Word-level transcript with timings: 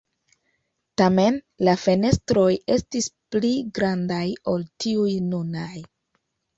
Tamen 1.01 1.37
la 1.67 1.75
fenestroj 1.83 2.47
estis 2.79 3.13
pli 3.37 3.55
grandaj 3.79 4.27
ol 4.55 4.69
tiuj 4.85 5.17
nunaj. 5.33 5.75